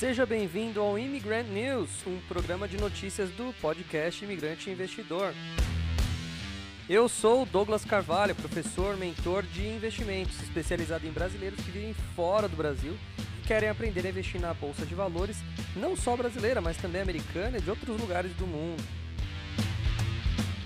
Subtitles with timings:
[0.00, 5.34] Seja bem-vindo ao Immigrant News, um programa de notícias do podcast Imigrante Investidor.
[6.88, 12.56] Eu sou Douglas Carvalho, professor, mentor de investimentos, especializado em brasileiros que vivem fora do
[12.56, 12.96] Brasil
[13.44, 15.36] e querem aprender a investir na bolsa de valores,
[15.76, 18.82] não só brasileira, mas também americana e de outros lugares do mundo.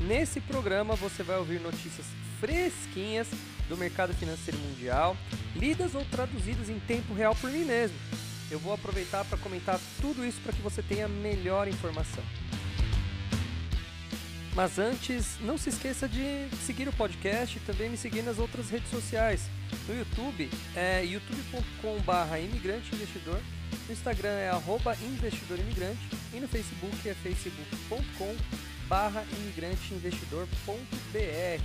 [0.02, 2.06] Nesse programa você vai ouvir notícias
[2.38, 3.26] fresquinhas
[3.68, 5.16] do mercado financeiro mundial,
[5.56, 7.98] lidas ou traduzidas em tempo real por mim mesmo.
[8.50, 12.22] Eu vou aproveitar para comentar tudo isso para que você tenha melhor informação.
[14.54, 18.70] Mas antes, não se esqueça de seguir o podcast e também me seguir nas outras
[18.70, 19.50] redes sociais.
[19.88, 23.40] No YouTube é youtube.com.br imigranteinvestidor,
[23.86, 28.36] no Instagram é arroba investidorimigrante e no Facebook é facebook.com
[28.88, 31.64] barra imigranteinvestidor.br.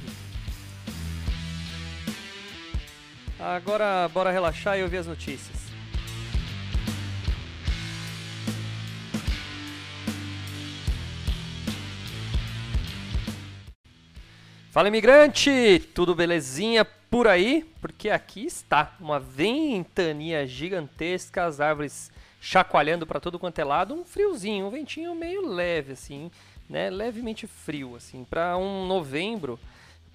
[3.39, 5.58] Agora bora relaxar e ouvir as notícias.
[14.79, 17.69] Fala imigrante, tudo belezinha por aí?
[17.81, 24.05] Porque aqui está uma ventania gigantesca, as árvores chacoalhando para todo quanto é lado, um
[24.05, 26.31] friozinho, um ventinho meio leve assim,
[26.69, 26.89] né?
[26.89, 28.23] Levemente frio assim.
[28.23, 29.59] Para um novembro,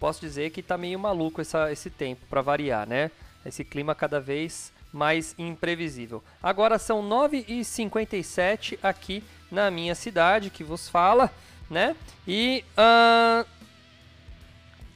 [0.00, 3.10] posso dizer que está meio maluco essa, esse tempo para variar, né?
[3.44, 6.24] Esse clima cada vez mais imprevisível.
[6.42, 11.30] Agora são 9h57 aqui na minha cidade que vos fala,
[11.68, 11.94] né?
[12.26, 13.46] E uh,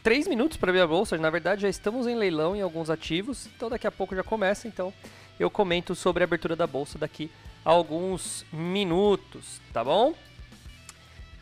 [0.08, 1.18] três minutos para abrir a bolsa.
[1.18, 4.66] Na verdade, já estamos em leilão em alguns ativos, então daqui a pouco já começa.
[4.66, 4.90] Então
[5.38, 7.30] eu comento sobre a abertura da bolsa daqui
[7.62, 10.14] a alguns minutos, tá bom?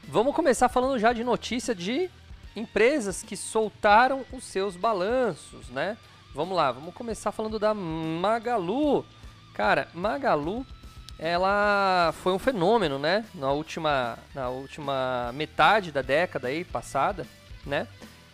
[0.08, 2.10] Vamos começar falando já de notícia de
[2.56, 5.96] empresas que soltaram os seus balanços, né?
[6.34, 9.06] Vamos lá, vamos começar falando da Magalu.
[9.54, 10.66] Cara, Magalu,
[11.20, 13.24] ela foi um fenômeno, né?
[13.32, 17.24] Na última, na última metade da década aí passada,
[17.64, 17.86] né?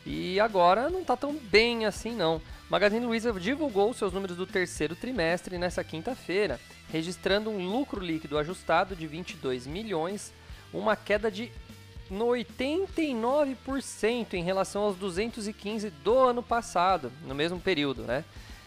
[0.05, 2.41] E agora não está tão bem assim não.
[2.69, 6.59] Magazine Luiza divulgou seus números do terceiro trimestre nessa quinta-feira,
[6.91, 10.33] registrando um lucro líquido ajustado de 22 milhões,
[10.73, 11.53] uma queda de
[12.11, 18.25] 89% em relação aos 215 do ano passado, no mesmo período, né?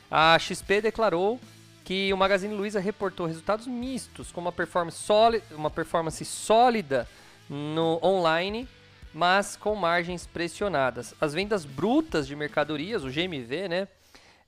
[0.10, 1.40] A XP declarou
[1.84, 7.08] que o Magazine Luiza reportou resultados mistos, com uma performance, sólida, uma performance sólida
[7.50, 8.68] no online
[9.16, 11.16] mas com margens pressionadas.
[11.22, 13.88] As vendas brutas de mercadorias, o GMV, né,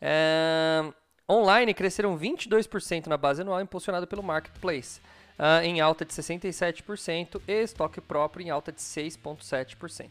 [0.01, 0.83] é,
[1.29, 4.99] online cresceram 22% na base anual, impulsionado pelo Marketplace,
[5.39, 10.09] uh, em alta de 67%, e estoque próprio em alta de 6,7%.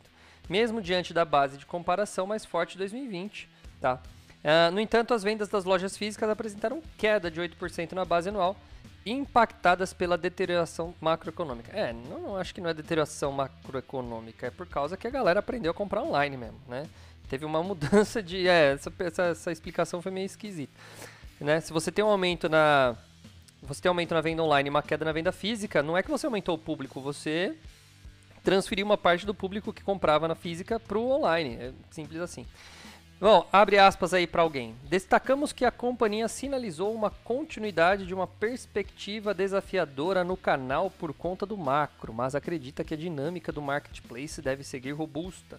[0.49, 4.01] Mesmo diante da base de comparação mais forte de 2020, tá?
[4.43, 8.57] Uh, no entanto, as vendas das lojas físicas apresentaram queda de 8% na base anual,
[9.07, 11.71] impactadas pela deterioração macroeconômica.
[11.73, 15.39] É, não, não, acho que não é deterioração macroeconômica, é por causa que a galera
[15.39, 16.89] aprendeu a comprar online mesmo, né?
[17.29, 18.49] Teve uma mudança de.
[18.49, 20.73] É, essa, essa, essa explicação foi meio esquisita.
[21.41, 21.61] Né?
[21.61, 22.97] Se você tem um aumento na.
[23.63, 26.03] Você tem um aumento na venda online e uma queda na venda física, não é
[26.03, 27.57] que você aumentou o público, você
[28.45, 31.57] transferiu uma parte do público que comprava na física para o online.
[31.57, 32.47] É simples assim.
[33.19, 34.75] Bom, abre aspas aí para alguém.
[34.91, 41.47] Destacamos que a companhia sinalizou uma continuidade de uma perspectiva desafiadora no canal por conta
[41.47, 45.59] do macro, mas acredita que a dinâmica do marketplace deve seguir robusta.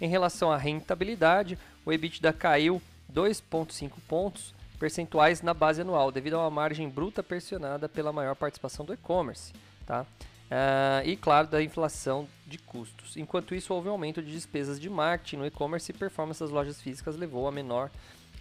[0.00, 2.82] Em relação à rentabilidade, o EBITDA caiu
[3.14, 8.84] 2,5 pontos percentuais na base anual, devido a uma margem bruta pressionada pela maior participação
[8.84, 9.52] do e-commerce.
[9.86, 10.04] Tá?
[10.46, 13.16] Uh, e, claro, da inflação de custos.
[13.16, 16.80] Enquanto isso, houve um aumento de despesas de marketing no e-commerce e performance das lojas
[16.80, 17.90] físicas levou a menor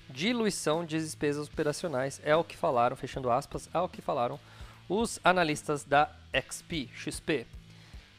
[0.09, 2.21] diluição de despesas operacionais.
[2.23, 4.39] É o que falaram, fechando aspas, é o que falaram
[4.87, 7.47] os analistas da XP, XP.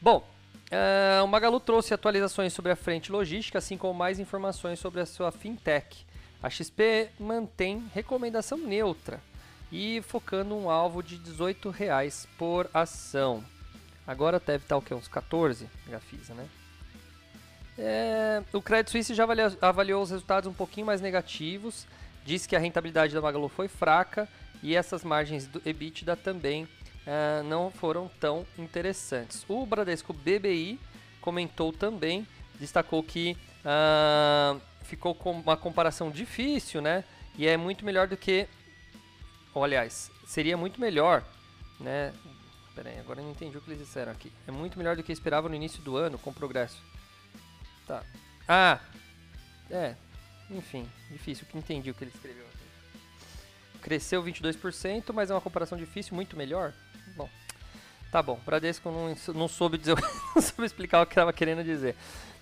[0.00, 0.26] Bom,
[0.72, 5.06] uh, o Magalu trouxe atualizações sobre a frente logística, assim como mais informações sobre a
[5.06, 6.04] sua fintech.
[6.42, 9.20] A XP mantém recomendação neutra
[9.70, 11.72] e focando um alvo de R$ 18
[12.36, 13.44] por ação.
[14.06, 14.94] Agora deve estar o que?
[14.94, 16.46] Uns 14 Gafisa, né?
[17.78, 21.86] É, o Credit Suisse já avaliou, avaliou, os resultados um pouquinho mais negativos,
[22.24, 24.28] disse que a rentabilidade da Magalu foi fraca
[24.62, 26.66] e essas margens do EBITDA também
[27.06, 29.44] é, não foram tão interessantes.
[29.48, 30.80] O Bradesco BBI
[31.20, 32.26] comentou também,
[32.58, 37.04] destacou que uh, ficou com uma comparação difícil, né?
[37.36, 38.46] E é muito melhor do que,
[39.52, 41.24] ou, aliás, seria muito melhor,
[41.78, 42.12] né?
[42.76, 44.30] Pera aí, agora eu não entendi o que eles disseram aqui.
[44.46, 46.76] É muito melhor do que esperava no início do ano, com progresso.
[47.86, 48.04] Tá.
[48.46, 48.78] Ah!
[49.70, 49.94] É.
[50.50, 53.80] Enfim, difícil que entendi o que ele escreveu aqui.
[53.80, 56.74] cresceu 22%, mas é uma comparação difícil, muito melhor.
[57.16, 57.30] Bom,
[58.12, 58.38] tá bom.
[58.44, 59.96] Bradesco não, não soube dizer,
[60.36, 61.96] não soube explicar o que estava querendo dizer.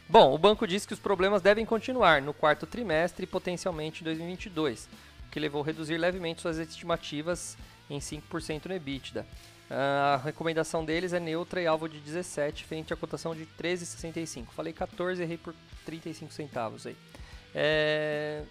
[0.09, 4.05] Bom, o banco disse que os problemas devem continuar no quarto trimestre e potencialmente em
[4.05, 4.89] 2022,
[5.29, 7.57] o que levou a reduzir levemente suas estimativas
[7.89, 9.25] em 5% no EBITDA.
[9.71, 14.47] A recomendação deles é neutra e alvo de 17, frente à cotação de 13,65.
[14.51, 16.97] Falei 14, errei por 35 centavos aí.
[17.55, 18.43] É,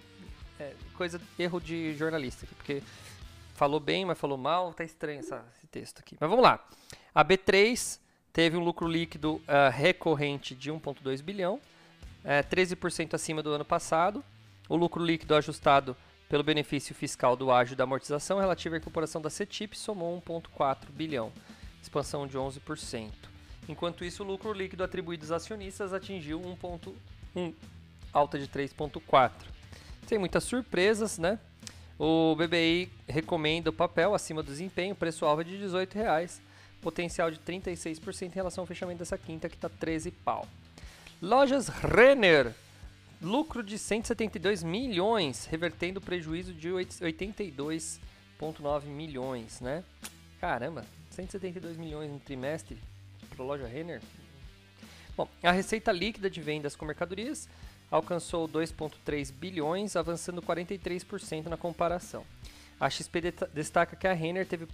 [0.60, 2.83] é, coisa, erro de jornalista aqui, porque
[3.54, 6.18] falou bem, mas falou mal, tá estranho essa, esse texto aqui.
[6.19, 6.65] Mas vamos lá.
[7.13, 8.00] A B3
[8.31, 11.59] teve um lucro líquido uh, recorrente de 1,2 bilhão,
[12.24, 14.24] é, 13% acima do ano passado.
[14.69, 15.95] O lucro líquido ajustado
[16.29, 21.31] pelo benefício fiscal do ágio da amortização relativa à incorporação da CETIP somou 1,4 bilhão,
[21.81, 23.11] expansão de 11%.
[23.67, 27.53] Enquanto isso, o lucro líquido atribuído aos acionistas atingiu 1,1,
[28.11, 29.31] alta de 3,4.
[30.07, 31.39] Sem muitas surpresas, né?
[31.97, 36.41] O BBI recomenda o papel acima do desempenho, preço-alvo é de R$ 18,00
[36.83, 40.45] potencial de 36% em relação ao fechamento dessa quinta, que está 13 pau.
[41.21, 42.53] Lojas Renner,
[43.23, 49.83] lucro de 172 milhões, revertendo prejuízo de 82,9 milhões, né?
[50.39, 52.77] Caramba, 172 milhões no trimestre
[53.29, 54.01] para a loja Renner.
[55.15, 57.47] Bom, a receita líquida de vendas com mercadorias
[57.89, 62.25] alcançou 2,3 bilhões, avançando 43% na comparação.
[62.79, 63.21] A XP
[63.53, 64.67] destaca que a Renner teve,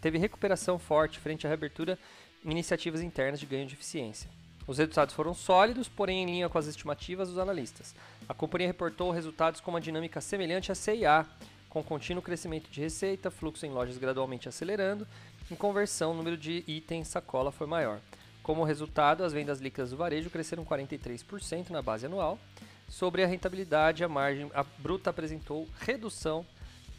[0.00, 1.98] teve recuperação forte frente à reabertura
[2.44, 4.30] iniciativas internas de ganho de eficiência.
[4.66, 7.94] Os resultados foram sólidos, porém em linha com as estimativas dos analistas.
[8.28, 11.26] A companhia reportou resultados com uma dinâmica semelhante à CIA,
[11.68, 15.06] com contínuo crescimento de receita, fluxo em lojas gradualmente acelerando,
[15.50, 18.00] em conversão, o número de itens sacola foi maior.
[18.42, 22.38] Como resultado, as vendas líquidas do varejo cresceram 43% na base anual.
[22.88, 26.46] Sobre a rentabilidade, a margem a bruta apresentou redução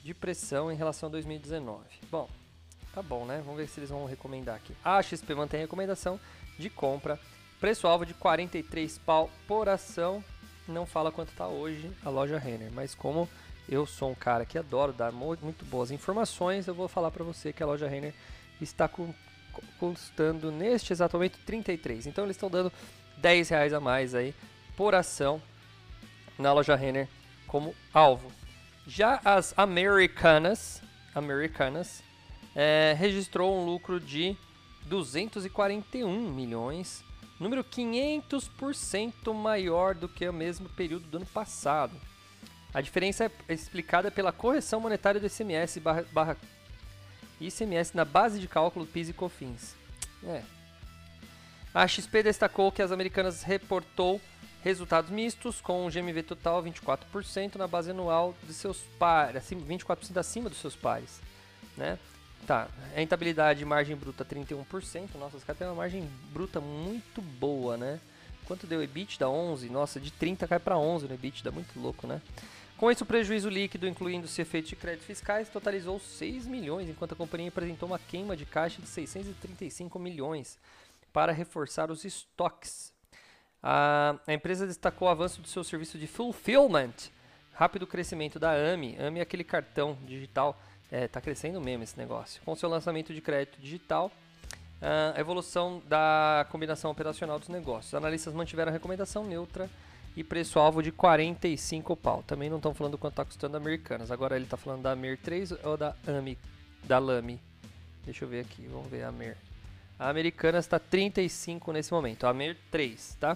[0.03, 1.83] de pressão em relação a 2019.
[2.09, 2.29] Bom,
[2.93, 3.41] tá bom, né?
[3.45, 4.75] Vamos ver se eles vão recomendar aqui.
[4.83, 6.19] A XP mantém a recomendação
[6.57, 7.19] de compra.
[7.63, 10.21] Preço-alvo de 43 pau por ação.
[10.67, 13.29] Não fala quanto está hoje a loja Renner, mas como
[13.69, 17.53] eu sou um cara que adoro dar muito boas informações, eu vou falar para você
[17.53, 18.13] que a loja Renner
[18.59, 19.13] está com,
[19.79, 22.05] custando neste exato momento 33.
[22.05, 22.69] Então eles estão dando
[23.19, 24.35] 10 reais a mais aí
[24.75, 25.41] por ação
[26.37, 27.07] na loja Renner
[27.47, 28.29] como alvo.
[28.85, 30.81] Já as Americanas,
[31.15, 32.03] Americanas
[32.53, 34.35] é, registrou um lucro de
[34.85, 37.05] 241 milhões,
[37.43, 41.95] número 500% maior do que o mesmo período do ano passado.
[42.73, 46.37] A diferença é explicada pela correção monetária do ICMS barra, barra
[47.39, 49.75] ICMS na base de cálculo PIS e COFINS.
[50.25, 50.41] É.
[51.73, 54.19] A XP destacou que as americanas reportou
[54.63, 60.49] Resultados mistos, com um GMV total 24% na base anual de seus pares, 24% acima
[60.49, 61.19] dos seus pares.
[61.75, 61.99] Né?
[62.45, 65.15] Tá, rentabilidade margem bruta 31%.
[65.15, 67.99] Nossa, os caras têm uma margem bruta muito boa, né?
[68.45, 69.29] Quanto deu EBITDA?
[69.29, 69.69] 11.
[69.69, 72.21] Nossa, de 30 cai para 11 no EBITDA, muito louco, né?
[72.77, 77.15] Com isso, o prejuízo líquido, incluindo-se efeitos de créditos fiscais, totalizou 6 milhões, enquanto a
[77.15, 80.57] companhia apresentou uma queima de caixa de 635 milhões
[81.13, 82.93] para reforçar os estoques
[83.63, 86.93] a, a empresa destacou o avanço do seu serviço de fulfillment,
[87.53, 88.97] rápido crescimento da AMI.
[88.99, 90.61] AMI é aquele cartão digital,
[90.93, 92.39] é, tá crescendo mesmo esse negócio.
[92.45, 94.11] Com seu lançamento de crédito digital,
[95.15, 97.87] a evolução da combinação operacional dos negócios.
[97.87, 99.67] Os analistas mantiveram a recomendação neutra
[100.15, 102.23] e preço-alvo de 45 pau.
[102.27, 104.11] Também não estão falando quanto está custando Americanas.
[104.11, 106.37] Agora ele está falando da Mer 3 ou da AMI,
[106.83, 107.39] da Lamy.
[108.05, 109.35] Deixa eu ver aqui, vamos ver a Mer.
[109.97, 112.27] A Americanas está 35 nesse momento.
[112.27, 113.35] A Mer 3, tá?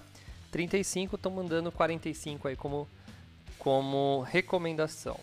[0.52, 2.88] 35 estão mandando 45 aí como,
[3.58, 5.20] como recomendação.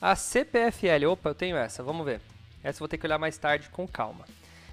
[0.00, 2.20] A CPFL, opa, eu tenho essa, vamos ver.
[2.62, 4.24] Essa eu vou ter que olhar mais tarde com calma.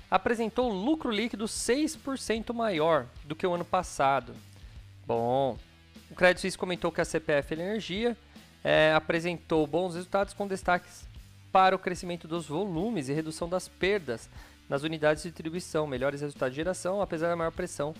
[0.10, 4.36] Apresentou lucro líquido 6% maior do que o ano passado.
[5.08, 5.58] Bom,
[6.12, 8.18] o Credit Suisse comentou que a CPFL Energia
[8.64, 11.08] é, apresentou bons resultados com destaques
[11.52, 14.30] para o crescimento dos volumes e redução das perdas
[14.70, 17.96] nas unidades de distribuição, melhores resultados de geração, apesar da maior pressão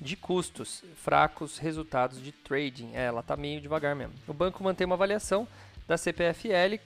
[0.00, 2.90] de custos, fracos resultados de trading.
[2.92, 4.14] É, ela está meio devagar mesmo.
[4.26, 5.46] O banco mantém uma avaliação
[5.86, 6.80] da CPFL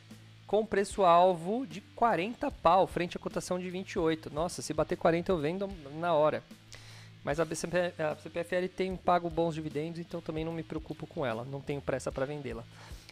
[0.47, 4.31] com preço-alvo de 40 pau, frente à cotação de 28.
[4.31, 6.43] Nossa, se bater 40 eu vendo na hora.
[7.23, 11.45] Mas a, a CPFL tem pago bons dividendos, então também não me preocupo com ela,
[11.45, 12.65] não tenho pressa para vendê-la.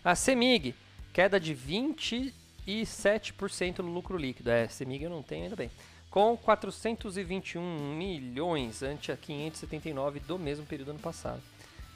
[0.03, 0.75] A CEMIG,
[1.13, 4.51] queda de 27% no lucro líquido.
[4.51, 5.71] É, CEMIG eu não tenho ainda bem
[6.11, 11.43] com 421 milhões ante a 579 do mesmo período ano passado.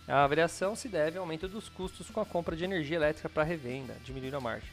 [0.07, 3.45] A variação se deve ao aumento dos custos com a compra de energia elétrica para
[3.45, 4.69] revenda, diminuindo a margem.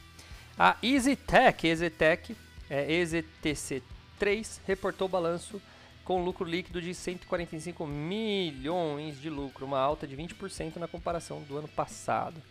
[0.58, 2.36] A EasyTech, EasyTech,
[2.68, 5.60] é, EasyTC3, reportou balanço
[6.04, 11.56] com lucro líquido de 145 milhões de lucro, uma alta de 20% na comparação do
[11.56, 12.42] ano passado.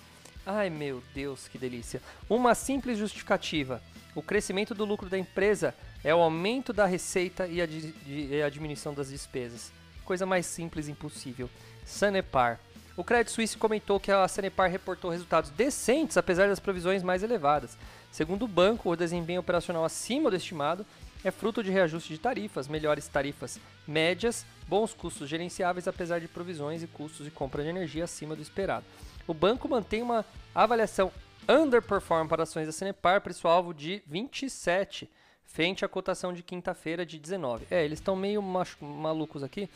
[0.44, 2.02] Ai meu Deus, que delícia!
[2.28, 3.80] Uma simples justificativa:
[4.14, 7.68] o crescimento do lucro da empresa é o aumento da receita e a,
[8.06, 9.70] e a diminuição das despesas.
[10.04, 11.48] Coisa mais simples impossível.
[11.84, 12.58] Sanepar.
[12.96, 17.76] O Credit Suisse comentou que a Sanepar reportou resultados decentes apesar das provisões mais elevadas.
[18.10, 20.84] Segundo o banco, o desempenho operacional acima do estimado
[21.22, 26.82] é fruto de reajuste de tarifas, melhores tarifas médias, bons custos gerenciáveis apesar de provisões
[26.82, 28.84] e custos de compra de energia acima do esperado.
[29.26, 30.24] O banco mantém uma
[30.54, 31.12] avaliação
[31.48, 35.08] underperform para ações da Cenepar, preço-alvo de 27,
[35.44, 37.66] frente à cotação de quinta-feira de 19.
[37.70, 38.42] É, eles estão meio
[38.80, 39.68] malucos aqui,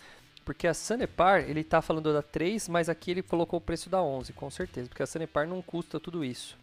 [0.44, 4.02] porque a Sanepar, ele está falando da 3, mas aqui ele colocou o preço da
[4.02, 6.56] 11, com certeza, porque a Sanepar não custa tudo isso.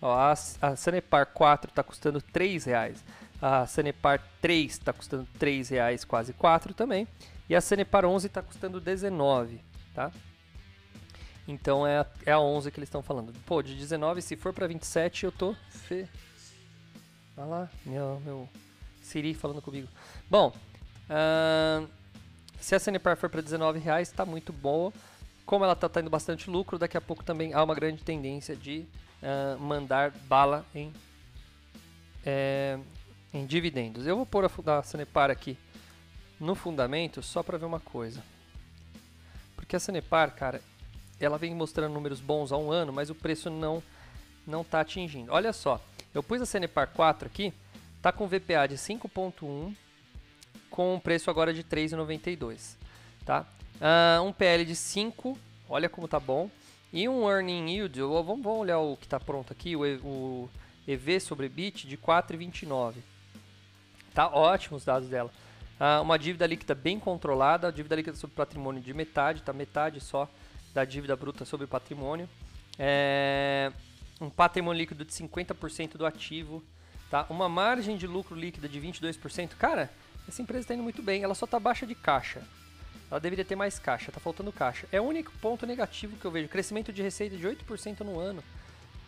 [0.00, 3.04] Ó, a, a Sanepar 4 está custando 3 reais.
[3.40, 7.06] A Sanepar 3 está custando 3 reais, quase 4 também.
[7.48, 9.60] E a Sanepar 11 está custando 19,
[9.94, 10.12] tá?
[11.46, 13.32] Então é a, é a 11 que eles estão falando.
[13.46, 15.54] Pô, de 19, se for para 27, eu tô...
[15.70, 16.06] Fe...
[17.36, 18.48] Olha lá, meu, meu
[19.00, 19.88] Siri falando comigo.
[20.28, 20.52] Bom,
[21.08, 21.88] uh,
[22.60, 24.92] se a Sanepar for para 19 reais, está muito boa.
[25.46, 28.86] Como ela está tendo bastante lucro, daqui a pouco também há uma grande tendência de
[29.22, 30.92] uh, mandar bala em,
[32.24, 32.78] é,
[33.32, 34.06] em dividendos.
[34.06, 35.56] Eu vou pôr a, a Sanepar aqui
[36.40, 38.22] no fundamento só para ver uma coisa.
[39.56, 40.60] Porque a Sanepar, cara,
[41.20, 43.82] ela vem mostrando números bons há um ano, mas o preço não
[44.46, 45.30] não está atingindo.
[45.30, 45.78] Olha só,
[46.14, 47.52] eu pus a Sanepar 4 aqui,
[48.00, 49.76] tá com VPA de 5.1
[50.70, 52.76] com um preço agora de 3,92,
[53.26, 53.44] tá?
[53.76, 56.50] Uh, um PL de 5, olha como tá bom.
[56.92, 60.48] E um Earning Yield, vamos, vamos olhar o que está pronto aqui, o,
[60.86, 62.94] EV sobre BIT de 4,29.
[64.14, 65.30] Tá ótimo os dados dela.
[65.78, 70.00] Ah, uma dívida líquida bem controlada, a dívida líquida sobre patrimônio de metade, tá metade
[70.00, 70.28] só
[70.72, 72.28] da dívida bruta sobre patrimônio.
[72.78, 73.70] É,
[74.18, 76.64] um patrimônio líquido de 50% do ativo,
[77.10, 77.26] tá?
[77.28, 79.50] Uma margem de lucro líquida de 22%.
[79.58, 79.90] Cara,
[80.26, 82.42] essa empresa está indo muito bem, ela só está baixa de caixa.
[83.10, 84.86] Ela deveria ter mais caixa, tá faltando caixa.
[84.92, 86.48] É o único ponto negativo que eu vejo.
[86.48, 88.42] Crescimento de receita de 8% no ano.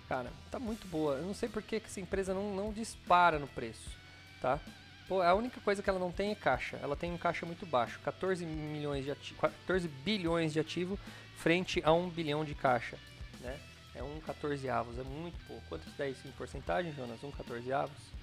[0.09, 1.17] Cara, tá muito boa.
[1.17, 3.91] Eu não sei por que essa empresa não, não dispara no preço,
[4.41, 4.59] tá?
[5.07, 6.79] Pô, a única coisa que ela não tem é caixa.
[6.83, 10.99] Ela tem um caixa muito baixo, 14 milhões de ativo, 14 bilhões de ativo
[11.37, 12.99] frente a 1 bilhão de caixa,
[13.41, 13.59] né?
[13.95, 15.63] É um 14 avos, é muito pouco.
[15.69, 17.23] Quanto isso em porcentagem, Jonas?
[17.25, 18.20] Um 14 avos?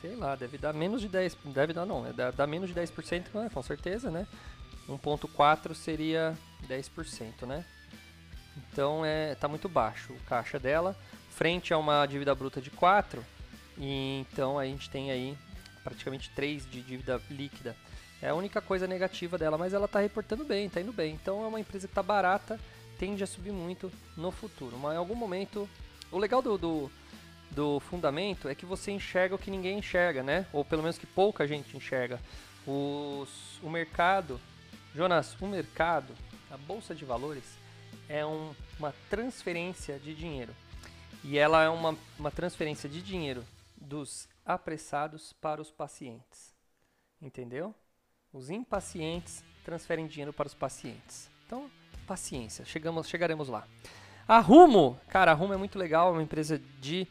[0.00, 1.36] Sei lá, deve dar menos de 10%.
[1.46, 2.04] Deve dar não,
[2.34, 3.50] dá, menos de 10%, né?
[3.52, 4.26] com certeza, né?
[4.88, 6.36] 1.4 seria
[6.68, 7.64] 10%, né?
[8.56, 10.96] Então é, tá muito baixo o caixa dela,
[11.30, 13.22] frente a uma dívida bruta de 4,
[13.76, 15.36] e então a gente tem aí
[15.84, 17.76] praticamente 3 de dívida líquida.
[18.22, 21.14] É a única coisa negativa dela, mas ela está reportando bem, está indo bem.
[21.14, 22.58] Então é uma empresa que está barata,
[22.98, 24.78] tende a subir muito no futuro.
[24.78, 25.68] Mas em algum momento,
[26.10, 26.90] o legal do, do
[27.56, 30.46] do fundamento é que você enxerga o que ninguém enxerga, né?
[30.52, 32.20] Ou pelo menos que pouca gente enxerga.
[32.66, 34.38] Os, o mercado,
[34.94, 36.12] Jonas, o mercado,
[36.50, 37.44] a bolsa de valores
[38.10, 40.54] é um, uma transferência de dinheiro.
[41.24, 43.42] E ela é uma, uma transferência de dinheiro
[43.74, 46.54] dos apressados para os pacientes.
[47.22, 47.74] Entendeu?
[48.34, 51.30] Os impacientes transferem dinheiro para os pacientes.
[51.46, 51.70] Então,
[52.06, 53.66] paciência, chegamos, chegaremos lá.
[54.28, 57.08] A Rumo, cara, a Rumo é muito legal, é uma empresa de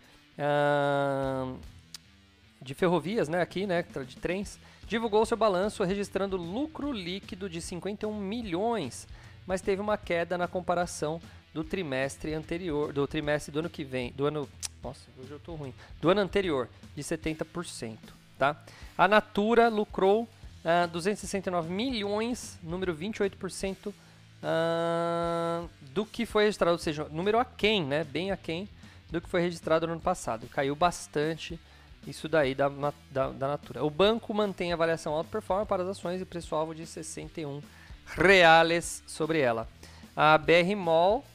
[2.61, 8.13] de ferrovias, né, aqui, né, de trens, divulgou seu balanço registrando lucro líquido de 51
[8.13, 9.07] milhões,
[9.45, 11.21] mas teve uma queda na comparação
[11.53, 14.49] do trimestre anterior, do trimestre do ano que vem, do ano,
[14.83, 17.97] nossa, hoje eu tô ruim, do ano anterior, de 70%,
[18.37, 18.61] tá?
[18.97, 27.05] A Natura lucrou uh, 269 milhões, número 28% uh, do que foi registrado, ou seja,
[27.05, 28.67] número aquém, né, bem aquém
[29.09, 30.47] do que foi registrado no ano passado.
[30.47, 31.59] Caiu bastante
[32.07, 32.69] isso daí da,
[33.11, 33.83] da, da Natura.
[33.83, 37.61] O banco mantém a avaliação alta performance para as ações e preço-alvo de 61
[38.05, 39.67] reais sobre ela.
[40.15, 41.25] A BR Mall,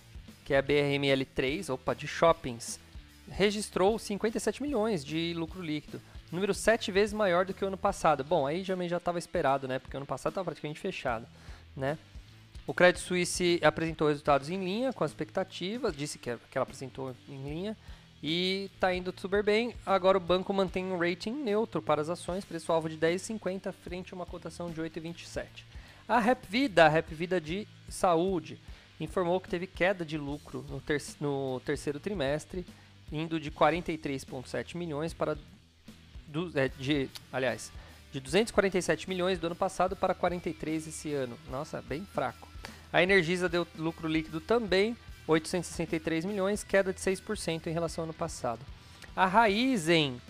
[0.45, 2.79] que é a BRML3, opa, de shoppings,
[3.29, 6.01] registrou 57 milhões de lucro líquido,
[6.31, 8.25] número 7 vezes maior do que o ano passado.
[8.25, 9.79] Bom, aí já já estava esperado, né?
[9.79, 11.27] Porque o ano passado estava praticamente fechado,
[11.77, 11.99] né?
[12.67, 17.43] O Credit Suisse apresentou resultados em linha com as expectativas, disse que ela apresentou em
[17.43, 17.77] linha
[18.23, 19.75] e está indo super bem.
[19.85, 24.17] Agora o banco mantém um rating neutro para as ações, preço-alvo de 10,50 frente a
[24.17, 25.47] uma cotação de 8,27.
[26.07, 28.61] A Rap Vida, a Rap Vida de saúde,
[28.99, 32.67] informou que teve queda de lucro no, ter no terceiro trimestre,
[33.11, 35.39] indo de 43,7 milhões para
[36.27, 37.73] do, é, de, aliás,
[38.13, 41.39] de 247 milhões do ano passado para 43 esse ano.
[41.51, 42.49] Nossa, bem fraco.
[42.93, 48.15] A Energisa deu lucro líquido também, 863 milhões, queda de 6% em relação ao ano
[48.15, 48.61] passado.
[49.15, 50.21] A Raizen,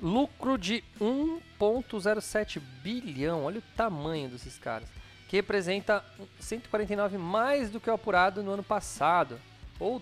[0.00, 4.88] lucro de 1,07 bilhão, olha o tamanho desses caras,
[5.28, 6.04] que representa
[6.38, 9.40] 149 mais do que o apurado no ano passado.
[9.80, 10.00] Ou,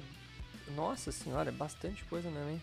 [0.75, 2.63] nossa senhora, é bastante coisa mesmo, hein?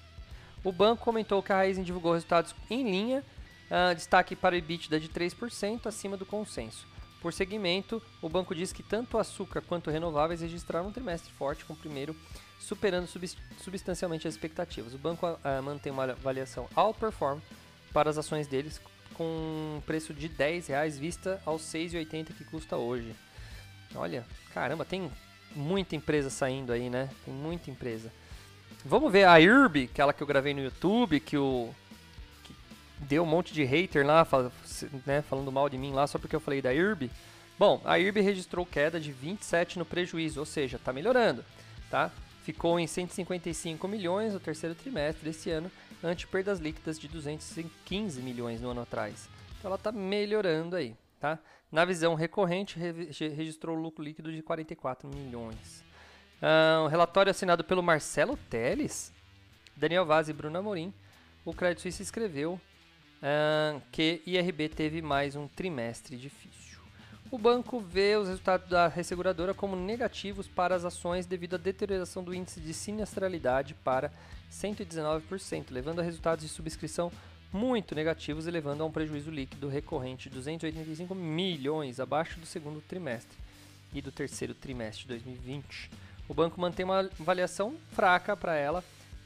[0.63, 3.23] O banco comentou que a Raizen divulgou resultados em linha,
[3.73, 6.87] uh, destaque para o EBITDA de 3% acima do consenso.
[7.19, 11.73] Por segmento, o banco diz que tanto açúcar quanto renováveis registraram um trimestre forte, com
[11.73, 12.15] o primeiro
[12.59, 13.07] superando
[13.59, 14.93] substancialmente as expectativas.
[14.93, 17.39] O banco uh, mantém uma avaliação outperform
[17.91, 18.79] para as ações deles,
[19.13, 23.15] com um preço de R$ reais vista aos 6,80 que custa hoje.
[23.95, 25.09] Olha, caramba, tem
[25.55, 27.09] muita empresa saindo aí, né?
[27.23, 28.11] Tem muita empresa.
[28.85, 31.73] Vamos ver a IRB, aquela que eu gravei no YouTube, que o
[33.03, 34.27] deu um monte de hater lá,
[35.05, 37.09] né, falando mal de mim lá só porque eu falei da IRB.
[37.57, 41.45] Bom, a IRB registrou queda de 27 no prejuízo, ou seja, está melhorando,
[41.89, 42.11] tá?
[42.43, 45.71] Ficou em 155 milhões no terceiro trimestre desse ano,
[46.03, 49.29] ante perdas líquidas de 215 milhões no ano atrás.
[49.57, 51.39] Então ela está melhorando aí, tá?
[51.71, 55.83] Na visão recorrente, registrou lucro líquido de 44 milhões.
[56.83, 59.13] Um relatório assinado pelo Marcelo Teles,
[59.75, 60.93] Daniel Vaz e Bruno Amorim,
[61.45, 62.59] o Credit Suisse escreveu
[63.91, 66.79] que IRB teve mais um trimestre difícil.
[67.31, 72.23] O banco vê os resultados da resseguradora como negativos para as ações devido à deterioração
[72.23, 74.11] do índice de sinistralidade para
[74.51, 77.11] 119%, levando a resultados de subscrição
[77.51, 82.81] muito negativos e levando a um prejuízo líquido recorrente de 285 milhões, abaixo do segundo
[82.81, 83.37] trimestre
[83.93, 85.89] e do terceiro trimestre de 2020.
[86.27, 88.83] O banco mantém uma avaliação fraca para ela,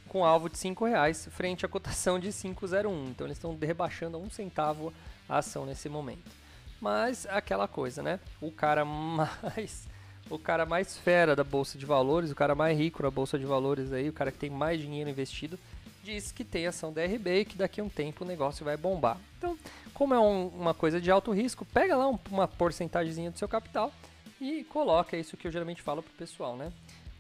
[0.08, 3.10] com alvo de R$ reais frente à cotação de 5,01.
[3.10, 4.94] Então eles estão rebaixando a um centavo
[5.28, 6.32] a ação nesse momento.
[6.80, 8.20] Mas aquela coisa, né?
[8.42, 9.88] O cara mais
[10.30, 13.46] o cara mais fera da bolsa de valores, o cara mais rico da bolsa de
[13.46, 15.58] valores aí, o cara que tem mais dinheiro investido,
[16.04, 18.76] diz que tem ação da RB e que daqui a um tempo o negócio vai
[18.76, 19.18] bombar.
[19.38, 19.58] Então,
[19.94, 23.48] como é um, uma coisa de alto risco, pega lá um, uma porcentagemzinha do seu
[23.48, 23.92] capital
[24.40, 26.72] e coloca é isso que eu geralmente falo pro pessoal, né?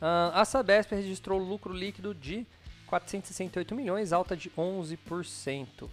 [0.01, 2.45] Uh, a Sabesp registrou lucro líquido de
[2.87, 5.87] 468 milhões, alta de 11%.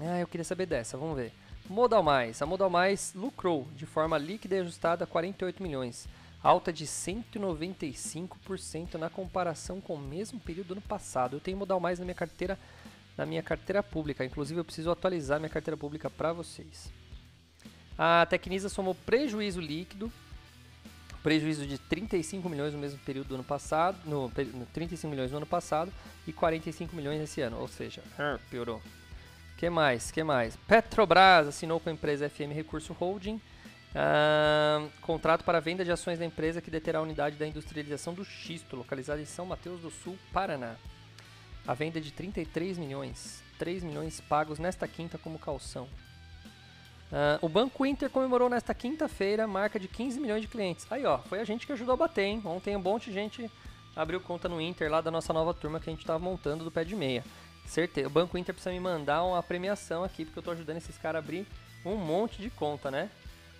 [0.00, 1.32] Ah, eu queria saber dessa, vamos ver.
[1.68, 2.42] Modal Mais.
[2.42, 6.06] A Modal Mais lucrou de forma líquida e ajustada 48 milhões,
[6.42, 11.36] alta de 195% na comparação com o mesmo período do ano passado.
[11.36, 12.58] Eu tenho Modal Mais na minha carteira,
[13.16, 16.92] na minha carteira pública, inclusive eu preciso atualizar minha carteira pública para vocês.
[17.98, 20.12] A Tecnisa somou prejuízo líquido
[21.26, 25.38] prejuízo de 35 milhões no mesmo período do ano passado, no, no 35 milhões no
[25.38, 25.92] ano passado
[26.24, 28.00] e 45 milhões esse ano, ou seja,
[28.48, 28.80] piorou.
[29.56, 30.12] Que mais?
[30.12, 30.54] Que mais?
[30.68, 33.40] Petrobras assinou com a empresa FM Recurso Holding
[33.96, 38.24] uh, contrato para venda de ações da empresa que deterá a unidade da industrialização do
[38.24, 40.76] xisto, localizada em São Mateus do Sul, Paraná.
[41.66, 45.88] A venda é de 33 milhões, 3 milhões pagos nesta quinta como calção.
[47.12, 50.86] Uh, o Banco Inter comemorou nesta quinta-feira marca de 15 milhões de clientes.
[50.90, 52.42] Aí, ó, foi a gente que ajudou a bater, hein?
[52.44, 53.50] Ontem um monte de gente
[53.94, 56.70] abriu conta no Inter lá da nossa nova turma que a gente estava montando do
[56.70, 57.24] pé de meia.
[57.64, 58.08] Certeza.
[58.08, 61.20] O Banco Inter precisa me mandar uma premiação aqui, porque eu estou ajudando esses caras
[61.20, 61.46] a abrir
[61.84, 63.08] um monte de conta, né?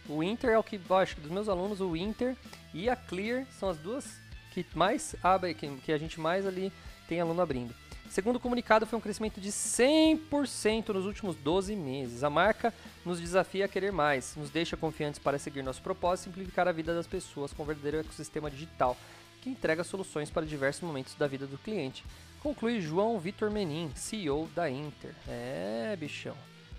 [0.08, 2.36] O Inter é o que, acho que dos meus alunos, o Inter
[2.74, 4.20] e a Clear são as duas
[4.52, 6.72] que mais abre, que, que a gente mais ali
[7.08, 7.74] tem aluno abrindo.
[8.10, 12.24] Segundo o comunicado, foi um crescimento de 100% nos últimos 12 meses.
[12.24, 12.72] A marca
[13.04, 16.72] nos desafia a querer mais, nos deixa confiantes para seguir nosso propósito e simplificar a
[16.72, 18.96] vida das pessoas com um verdadeiro ecossistema digital
[19.42, 22.04] que entrega soluções para diversos momentos da vida do cliente.
[22.40, 25.14] Conclui João Vitor Menin, CEO da Inter.
[25.28, 26.36] É, bichão.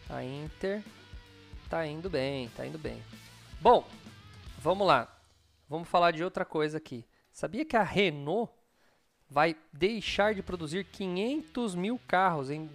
[0.10, 0.82] A Inter
[1.70, 3.02] tá indo bem, tá indo bem.
[3.62, 3.88] Bom,
[4.60, 5.14] vamos lá.
[5.70, 7.06] Vamos falar de outra coisa aqui.
[7.32, 8.52] Sabia que a Renault
[9.30, 12.70] vai deixar de produzir 500 mil carros em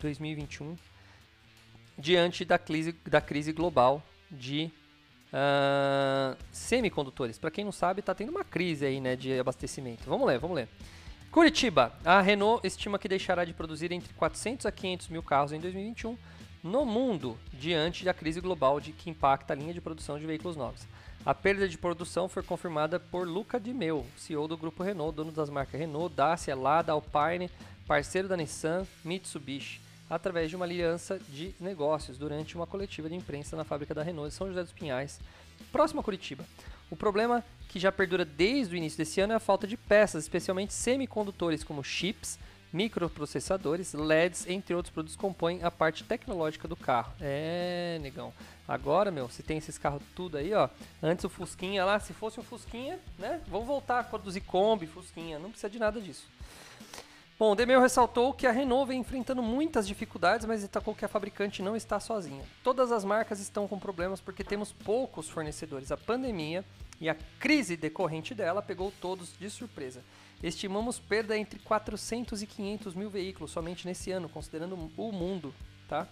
[0.00, 0.76] 2021
[1.98, 4.70] diante da crise, da crise global de
[5.32, 7.38] uh, semicondutores.
[7.38, 10.04] Para quem não sabe, está tendo uma crise aí né, de abastecimento.
[10.06, 10.68] Vamos ler, vamos ler.
[11.30, 11.92] Curitiba.
[12.04, 16.16] A Renault estima que deixará de produzir entre 400 a 500 mil carros em 2021
[16.62, 20.56] no mundo, diante da crise global de que impacta a linha de produção de veículos
[20.56, 20.86] novos.
[21.24, 25.32] A perda de produção foi confirmada por Luca Di Meo, CEO do grupo Renault, dono
[25.32, 27.50] das marcas Renault, Dacia, Lada, Alpine,
[27.86, 33.56] parceiro da Nissan, Mitsubishi, através de uma aliança de negócios durante uma coletiva de imprensa
[33.56, 35.20] na fábrica da Renault em São José dos Pinhais,
[35.70, 36.44] próximo a Curitiba.
[36.90, 40.24] O problema que já perdura desde o início desse ano é a falta de peças,
[40.24, 42.38] especialmente semicondutores como chips,
[42.72, 47.12] microprocessadores, LEDs, entre outros produtos compõem a parte tecnológica do carro.
[47.20, 48.32] É, negão.
[48.66, 50.68] Agora, meu, se tem esses carros tudo aí, ó.
[51.02, 53.40] Antes o Fusquinha lá, se fosse um Fusquinha, né?
[53.48, 55.38] Vamos voltar a produzir Kombi, Fusquinha.
[55.38, 56.28] Não precisa de nada disso.
[57.40, 61.62] Bom, Demeu ressaltou que a Renault vem enfrentando muitas dificuldades, mas destacou que a fabricante
[61.62, 62.44] não está sozinha.
[62.62, 65.90] Todas as marcas estão com problemas porque temos poucos fornecedores.
[65.90, 66.62] A pandemia
[67.00, 70.04] e a crise decorrente dela pegou todos de surpresa.
[70.42, 75.54] Estimamos perda entre 400 e 500 mil veículos somente nesse ano, considerando o mundo,
[75.86, 76.08] tá?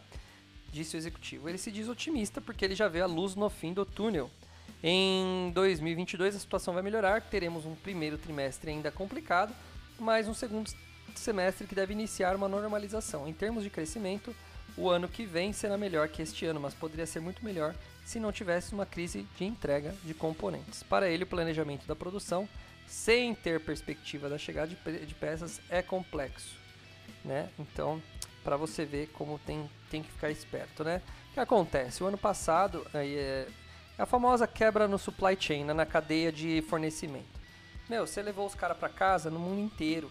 [0.70, 1.48] Disse o executivo.
[1.48, 4.30] Ele se diz otimista porque ele já vê a luz no fim do túnel.
[4.82, 9.54] Em 2022 a situação vai melhorar, teremos um primeiro trimestre ainda complicado,
[9.98, 10.70] mas um segundo
[11.14, 13.26] semestre que deve iniciar uma normalização.
[13.26, 14.34] Em termos de crescimento,
[14.76, 18.20] o ano que vem será melhor que este ano, mas poderia ser muito melhor se
[18.20, 20.82] não tivesse uma crise de entrega de componentes.
[20.84, 22.48] Para ele, o planejamento da produção
[22.88, 26.56] sem ter perspectiva da chegada de, de peças é complexo,
[27.24, 27.50] né?
[27.58, 28.02] Então,
[28.42, 31.02] para você ver como tem, tem que ficar esperto, né?
[31.30, 32.02] O que acontece?
[32.02, 33.46] O ano passado, aí é
[33.98, 35.74] a famosa quebra no supply chain, né?
[35.74, 37.38] na cadeia de fornecimento.
[37.88, 40.10] Meu, você levou os caras para casa no mundo inteiro,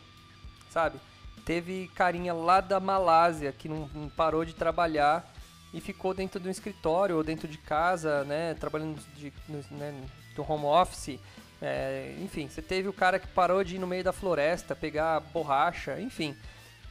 [0.70, 1.00] sabe?
[1.46, 5.34] Teve carinha lá da Malásia que não, não parou de trabalhar
[5.74, 8.54] e ficou dentro do escritório ou dentro de casa, né?
[8.56, 9.32] Trabalhando de,
[9.70, 10.04] né,
[10.36, 11.20] do home office
[11.62, 15.20] é, enfim, você teve o cara que parou de ir no meio da floresta pegar
[15.20, 16.36] borracha, enfim.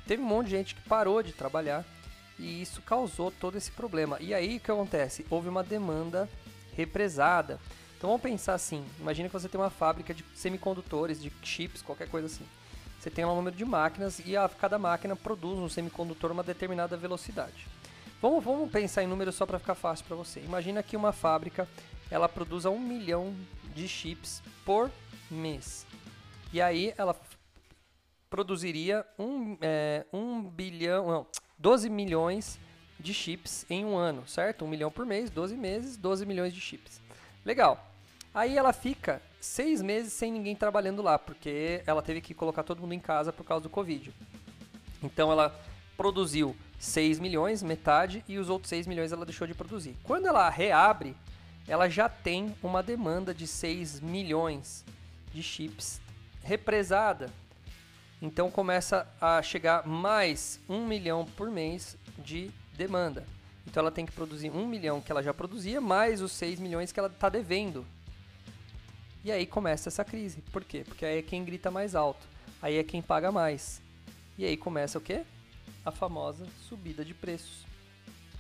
[0.07, 1.85] Teve um monte de gente que parou de trabalhar
[2.39, 4.19] e isso causou todo esse problema.
[4.21, 5.25] E aí o que acontece?
[5.31, 6.29] Houve uma demanda
[6.77, 7.61] represada.
[7.97, 12.09] Então vamos pensar assim: imagina que você tem uma fábrica de semicondutores, de chips, qualquer
[12.09, 12.45] coisa assim.
[12.99, 16.97] Você tem um número de máquinas e a, cada máquina produz um semicondutor uma determinada
[16.97, 17.67] velocidade.
[18.21, 20.41] Vamos, vamos pensar em números só para ficar fácil para você.
[20.41, 21.69] Imagina que uma fábrica
[22.11, 23.35] ela produza um milhão
[23.77, 24.91] de chips por
[25.31, 25.87] mês.
[26.53, 27.15] E aí ela
[28.29, 31.27] produziria um, é, um bilhão, não,
[31.59, 32.59] 12 milhões
[32.99, 34.65] de chips em um ano, certo?
[34.65, 37.01] Um milhão por mês, 12 meses, 12 milhões de chips.
[37.45, 37.93] Legal.
[38.35, 42.81] Aí ela fica seis meses sem ninguém trabalhando lá, porque ela teve que colocar todo
[42.81, 44.13] mundo em casa por causa do Covid.
[45.03, 45.55] Então ela
[45.97, 49.97] produziu 6 milhões, metade, e os outros 6 milhões ela deixou de produzir.
[50.03, 51.17] Quando ela reabre,
[51.69, 54.85] ela já tem uma demanda de 6 milhões
[55.33, 56.01] de chips
[56.43, 57.31] represada.
[58.23, 63.27] Então começa a chegar mais 1 milhão por mês de demanda.
[63.67, 66.93] Então ela tem que produzir 1 milhão que ela já produzia, mais os 6 milhões
[66.93, 67.85] que ela está devendo.
[69.25, 70.41] E aí começa essa crise.
[70.53, 70.85] Por quê?
[70.87, 72.25] Porque aí é quem grita mais alto.
[72.63, 73.83] Aí é quem paga mais.
[74.39, 75.25] E aí começa o quê?
[75.85, 77.67] A famosa subida de preços.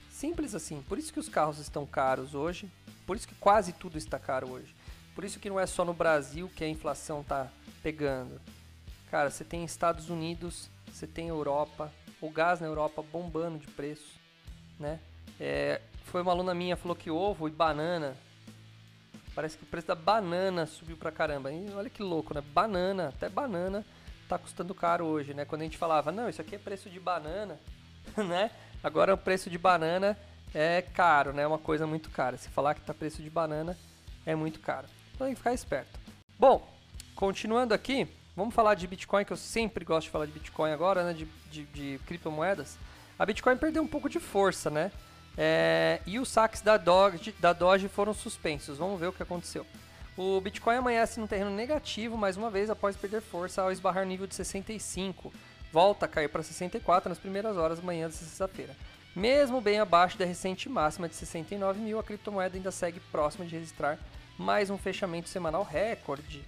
[0.08, 0.80] Simples assim.
[0.88, 2.70] Por isso que os carros estão caros hoje,
[3.06, 4.74] por isso que quase tudo está caro hoje.
[5.14, 7.48] Por isso que não é só no Brasil que a inflação está
[7.82, 8.40] pegando.
[9.10, 14.18] Cara, você tem Estados Unidos, você tem Europa, o gás na Europa bombando de preço,
[14.78, 14.98] né?
[15.38, 18.16] É, foi uma aluna minha falou que ovo e banana,
[19.34, 21.52] parece que o preço da banana subiu pra caramba.
[21.52, 22.40] E olha que louco, né?
[22.40, 23.84] Banana, até banana
[24.28, 25.44] tá custando caro hoje, né?
[25.44, 27.58] Quando a gente falava, não, isso aqui é preço de banana,
[28.16, 28.50] né?
[28.82, 30.18] Agora o preço de banana
[30.58, 31.42] é caro, né?
[31.42, 32.38] É uma coisa muito cara.
[32.38, 33.76] Se falar que tá preço de banana,
[34.24, 34.86] é muito caro.
[35.14, 36.00] Então tem que ficar esperto.
[36.38, 36.66] Bom,
[37.14, 41.04] continuando aqui, vamos falar de Bitcoin, que eu sempre gosto de falar de Bitcoin agora,
[41.04, 41.12] né?
[41.12, 42.78] De, de, de criptomoedas.
[43.18, 44.90] A Bitcoin perdeu um pouco de força, né?
[45.36, 48.78] É, e os saques da Doge, da Doge foram suspensos.
[48.78, 49.66] Vamos ver o que aconteceu.
[50.16, 54.26] O Bitcoin amanhece no terreno negativo mais uma vez após perder força ao esbarrar nível
[54.26, 55.30] de 65.
[55.70, 58.74] Volta a cair para 64 nas primeiras horas da manhã desta sexta-feira.
[59.16, 63.54] Mesmo bem abaixo da recente máxima de 69 mil, a criptomoeda ainda segue próxima de
[63.54, 63.98] registrar
[64.36, 66.44] mais um fechamento semanal recorde.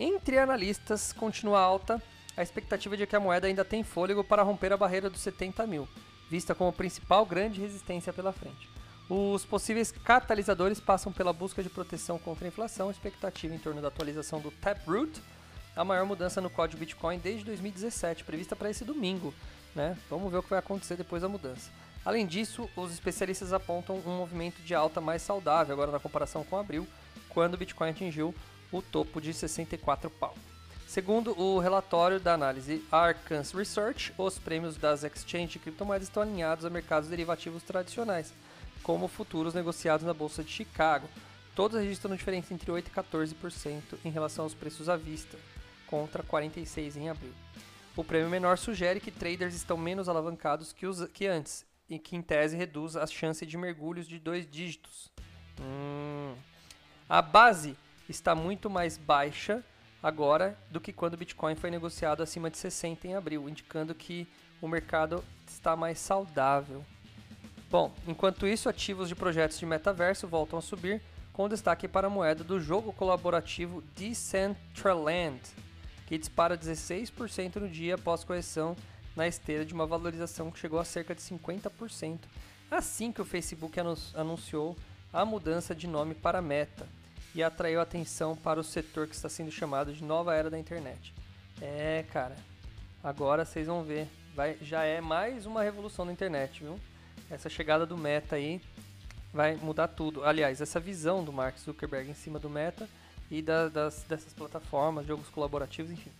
[0.00, 2.02] Entre analistas, continua alta
[2.36, 5.64] a expectativa de que a moeda ainda tem fôlego para romper a barreira dos 70
[5.68, 5.88] mil,
[6.28, 8.68] vista como principal grande resistência pela frente.
[9.08, 13.86] Os possíveis catalisadores passam pela busca de proteção contra a inflação, expectativa em torno da
[13.86, 15.22] atualização do Taproot,
[15.76, 19.32] a maior mudança no código Bitcoin desde 2017, prevista para esse domingo.
[19.72, 19.96] Né?
[20.10, 21.70] Vamos ver o que vai acontecer depois da mudança.
[22.04, 26.56] Além disso, os especialistas apontam um movimento de alta mais saudável agora na comparação com
[26.56, 26.86] abril,
[27.28, 28.34] quando o Bitcoin atingiu
[28.72, 30.34] o topo de 64 pau.
[30.86, 36.64] Segundo o relatório da análise Arcans Research, os prêmios das exchanges de criptomoedas estão alinhados
[36.64, 38.32] a mercados derivativos tradicionais,
[38.82, 41.06] como futuros negociados na Bolsa de Chicago.
[41.54, 45.36] Todos registram diferença entre 8% e 14% em relação aos preços à vista,
[45.86, 47.34] contra 46% em abril.
[47.94, 52.16] O prêmio menor sugere que traders estão menos alavancados que, os, que antes, e que
[52.16, 55.10] em tese reduz a chance de mergulhos de dois dígitos.
[55.60, 56.34] Hum.
[57.08, 57.76] A base
[58.08, 59.64] está muito mais baixa
[60.02, 64.26] agora do que quando o Bitcoin foi negociado acima de 60 em abril, indicando que
[64.60, 66.84] o mercado está mais saudável.
[67.70, 72.10] Bom, enquanto isso, ativos de projetos de metaverso voltam a subir, com destaque para a
[72.10, 75.40] moeda do jogo colaborativo Decentraland,
[76.06, 78.74] que dispara 16% no dia após correção
[79.18, 82.20] na esteira de uma valorização que chegou a cerca de 50%,
[82.70, 83.76] assim que o Facebook
[84.14, 84.76] anunciou
[85.12, 86.86] a mudança de nome para Meta
[87.34, 91.12] e atraiu atenção para o setor que está sendo chamado de nova era da internet.
[91.60, 92.36] É, cara,
[93.02, 96.78] agora vocês vão ver, vai, já é mais uma revolução da internet, viu?
[97.28, 98.62] Essa chegada do Meta aí
[99.32, 100.24] vai mudar tudo.
[100.24, 102.88] Aliás, essa visão do Mark Zuckerberg em cima do Meta
[103.28, 106.12] e da, das, dessas plataformas, jogos colaborativos, enfim.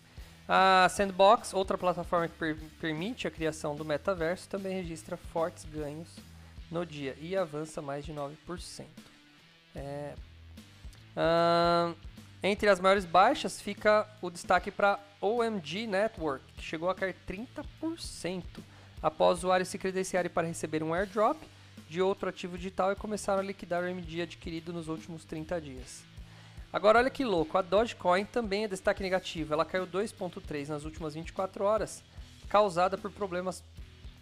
[0.48, 6.16] A Sandbox, outra plataforma que per permite a criação do metaverso, também registra fortes ganhos
[6.70, 8.86] no dia e avança mais de 9%.
[9.74, 10.14] É,
[11.18, 11.96] Uh,
[12.44, 18.44] entre as maiores baixas fica o destaque para OMG Network, que chegou a cair 30%
[19.02, 21.36] após usuários se credenciarem para receber um airdrop
[21.88, 26.04] de outro ativo digital e começaram a liquidar o OMG adquirido nos últimos 30 dias.
[26.70, 31.14] Agora olha que louco, a Dogecoin também é destaque negativo, ela caiu 2.3 nas últimas
[31.14, 32.04] 24 horas,
[32.46, 33.64] causada por problemas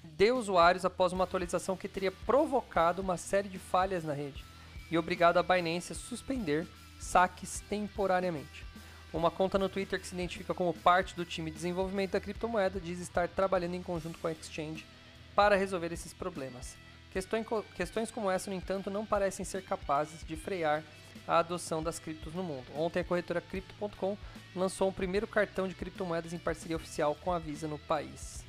[0.05, 4.45] de usuários após uma atualização que teria provocado uma série de falhas na rede
[4.91, 6.67] e obrigado a Binance a suspender
[7.01, 8.65] saques temporariamente.
[9.13, 12.79] Uma conta no Twitter que se identifica como parte do time de desenvolvimento da criptomoeda
[12.79, 14.87] diz estar trabalhando em conjunto com a exchange
[15.35, 16.77] para resolver esses problemas.
[17.13, 20.83] Questões como essa, no entanto, não parecem ser capazes de frear
[21.27, 22.67] a adoção das criptos no mundo.
[22.75, 24.17] Ontem a corretora Crypto.com
[24.55, 28.45] lançou um primeiro cartão de criptomoedas em parceria oficial com a Visa no país.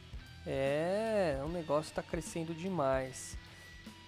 [0.45, 3.37] É, o negócio está crescendo demais.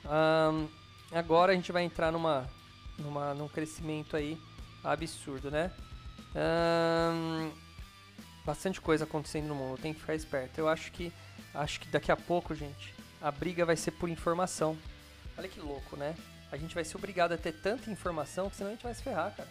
[0.06, 0.68] Um,
[1.12, 2.50] agora a gente vai entrar numa
[2.98, 4.38] numa, num crescimento aí
[4.84, 5.72] absurdo, né?
[8.46, 10.60] bastante coisa acontecendo no mundo, tem que ficar esperto.
[10.60, 11.12] Eu acho que
[11.54, 14.78] acho que daqui a pouco, gente, a briga vai ser por informação.
[15.38, 16.16] Olha que louco, né?
[16.52, 19.04] A gente vai ser obrigado a ter tanta informação que senão a gente vai se
[19.04, 19.50] ferrar, cara.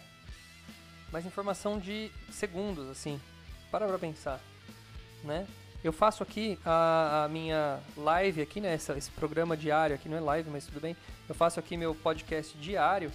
[1.11, 3.19] Mas informação de segundos, assim.
[3.71, 4.39] Para pra pensar,
[5.23, 5.47] né?
[5.83, 8.73] Eu faço aqui a, a minha live aqui, né?
[8.73, 10.95] Esse programa diário aqui, não é live, mas tudo bem.
[11.27, 13.11] Eu faço aqui meu podcast diário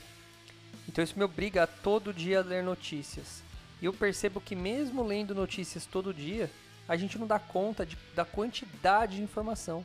[0.88, 3.42] então isso me obriga a todo dia ler notícias.
[3.80, 6.50] E eu percebo que mesmo lendo notícias todo dia,
[6.88, 9.84] a gente não dá conta de, da quantidade de informação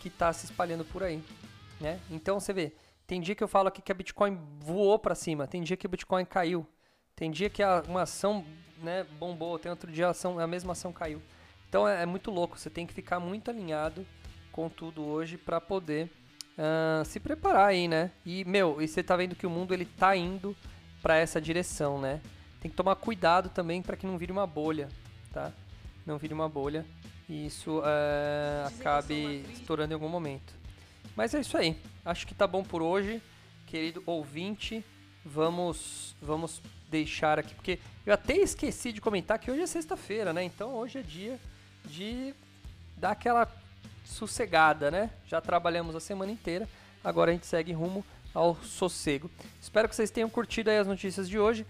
[0.00, 1.22] que está se espalhando por aí,
[1.80, 1.98] né?
[2.10, 2.72] Então você vê,
[3.06, 5.86] tem dia que eu falo aqui que a Bitcoin voou para cima, tem dia que
[5.86, 6.66] a Bitcoin caiu,
[7.14, 8.44] tem dia que a, uma ação
[8.82, 11.22] né, bombou, tem outro dia a, ação, a mesma ação caiu.
[11.68, 14.06] Então é, é muito louco, você tem que ficar muito alinhado
[14.52, 16.10] com tudo hoje para poder
[16.58, 18.10] uh, se preparar aí, né?
[18.24, 20.56] E, meu, e você tá vendo que o mundo ele tá indo
[21.02, 22.20] para essa direção, né?
[22.60, 24.88] Tem que tomar cuidado também para que não vire uma bolha,
[25.32, 25.52] tá?
[26.06, 26.86] Não vire uma bolha
[27.28, 30.63] e isso uh, acabe estourando em algum momento.
[31.16, 31.76] Mas é isso aí.
[32.04, 33.22] Acho que tá bom por hoje,
[33.66, 34.84] querido ouvinte.
[35.24, 40.44] Vamos, vamos deixar aqui, porque eu até esqueci de comentar que hoje é sexta-feira, né?
[40.44, 41.40] Então hoje é dia
[41.86, 42.34] de
[42.96, 43.50] dar aquela
[44.04, 45.10] sossegada, né?
[45.26, 46.68] Já trabalhamos a semana inteira,
[47.02, 49.30] agora a gente segue rumo ao sossego.
[49.60, 51.66] Espero que vocês tenham curtido as notícias de hoje.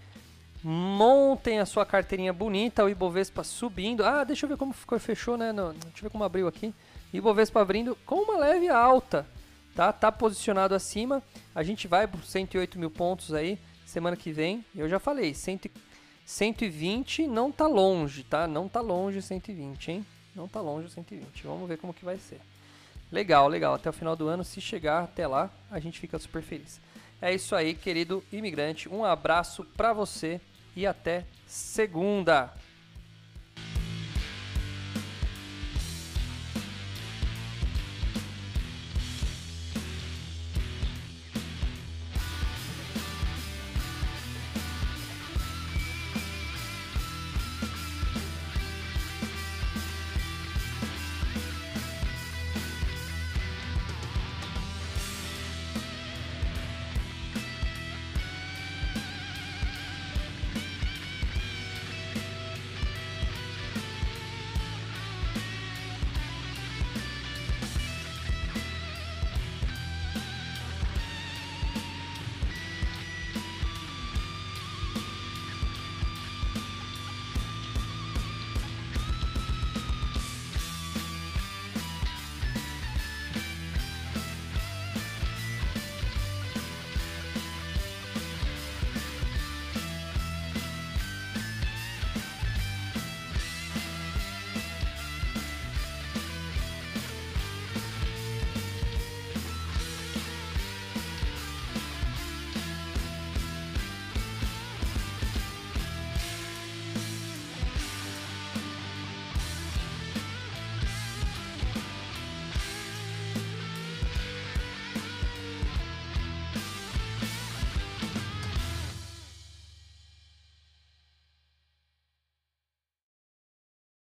[0.61, 4.03] Montem a sua carteirinha bonita, o Ibovespa subindo.
[4.03, 5.53] Ah, deixa eu ver como ficou, fechou, né?
[5.53, 6.73] Deixa eu ver como abriu aqui.
[7.13, 9.25] Ibovespa abrindo com uma leve alta,
[9.75, 9.91] tá?
[9.91, 11.21] Tá posicionado acima.
[11.53, 14.65] A gente vai por 108 mil pontos aí semana que vem.
[14.75, 15.61] Eu já falei, 100,
[16.25, 18.47] 120 não tá longe, tá?
[18.47, 20.05] Não tá longe 120, hein?
[20.33, 21.43] Não tá longe o 120.
[21.43, 22.39] Vamos ver como que vai ser.
[23.11, 23.75] Legal, legal.
[23.75, 26.81] Até o final do ano, se chegar até lá, a gente fica super feliz.
[27.21, 28.89] É isso aí, querido imigrante.
[28.89, 30.41] Um abraço para você
[30.75, 32.53] e até segunda.